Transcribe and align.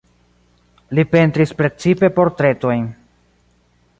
Li 0.99 1.03
pentris 1.11 1.53
precipe 1.59 2.11
portretojn. 2.17 2.83